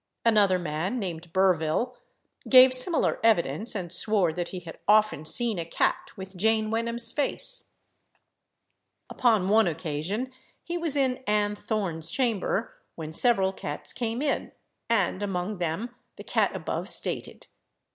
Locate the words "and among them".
14.89-15.93